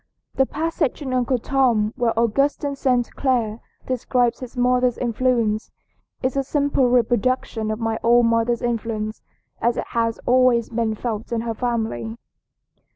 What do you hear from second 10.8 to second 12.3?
felt in her family."